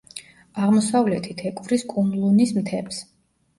[0.67, 3.07] აღმოსავლეთით ეკვრის კუნლუნის მთებს.